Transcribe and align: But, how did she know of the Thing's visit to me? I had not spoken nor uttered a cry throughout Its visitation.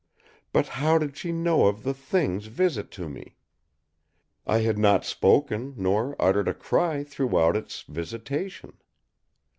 But, 0.51 0.65
how 0.67 0.97
did 0.97 1.15
she 1.15 1.31
know 1.31 1.67
of 1.67 1.83
the 1.83 1.93
Thing's 1.93 2.47
visit 2.47 2.89
to 2.93 3.07
me? 3.07 3.35
I 4.47 4.61
had 4.61 4.79
not 4.79 5.05
spoken 5.05 5.75
nor 5.77 6.15
uttered 6.19 6.47
a 6.47 6.55
cry 6.55 7.03
throughout 7.03 7.55
Its 7.55 7.83
visitation. 7.83 8.79